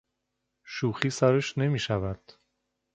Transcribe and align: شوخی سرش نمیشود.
شوخی 0.63 1.09
سرش 1.09 1.57
نمیشود. 1.57 2.31